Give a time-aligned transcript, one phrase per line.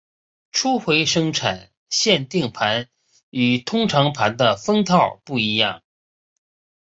[0.51, 2.89] 初回生产限定盘
[3.29, 5.83] 与通常盘的封套不一样。